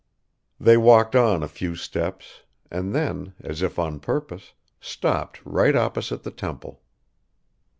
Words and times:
They 0.59 0.77
walked 0.77 1.15
on 1.15 1.43
a 1.43 1.47
few 1.47 1.75
steps 1.75 2.41
and 2.71 2.91
then, 2.91 3.35
as 3.43 3.61
if 3.61 3.77
on 3.77 3.99
purpose, 3.99 4.53
stopped 4.79 5.39
right 5.45 5.75
opposite 5.75 6.23
the 6.23 6.31
temple. 6.31 6.81